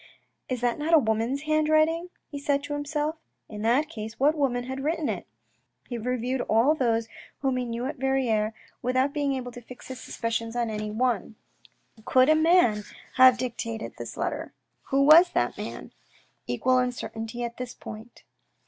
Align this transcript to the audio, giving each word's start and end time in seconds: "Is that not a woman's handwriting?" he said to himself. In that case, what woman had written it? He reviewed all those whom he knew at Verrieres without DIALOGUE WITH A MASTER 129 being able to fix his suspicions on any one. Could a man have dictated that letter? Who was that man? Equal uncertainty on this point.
"Is 0.49 0.61
that 0.61 0.79
not 0.79 0.95
a 0.95 0.97
woman's 0.97 1.43
handwriting?" 1.43 2.09
he 2.27 2.39
said 2.39 2.63
to 2.63 2.73
himself. 2.73 3.17
In 3.47 3.61
that 3.61 3.87
case, 3.87 4.19
what 4.19 4.33
woman 4.33 4.63
had 4.63 4.79
written 4.79 5.07
it? 5.09 5.27
He 5.89 5.99
reviewed 5.99 6.41
all 6.41 6.73
those 6.73 7.07
whom 7.43 7.57
he 7.57 7.65
knew 7.65 7.85
at 7.85 7.97
Verrieres 7.97 8.51
without 8.81 9.13
DIALOGUE 9.13 9.13
WITH 9.13 9.13
A 9.13 9.13
MASTER 9.13 9.13
129 9.13 9.13
being 9.13 9.35
able 9.35 9.51
to 9.51 9.61
fix 9.61 9.87
his 9.89 10.01
suspicions 10.01 10.55
on 10.55 10.71
any 10.71 10.89
one. 10.89 11.35
Could 12.05 12.29
a 12.29 12.35
man 12.35 12.83
have 13.17 13.37
dictated 13.37 13.93
that 13.99 14.17
letter? 14.17 14.53
Who 14.85 15.03
was 15.03 15.29
that 15.33 15.55
man? 15.55 15.91
Equal 16.47 16.79
uncertainty 16.79 17.43
on 17.45 17.51
this 17.57 17.75
point. 17.75 18.23